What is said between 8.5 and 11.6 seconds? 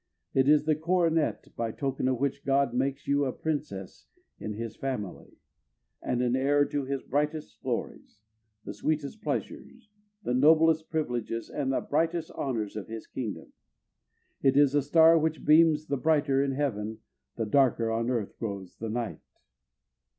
the sweetest pleasures, the noblest privileges,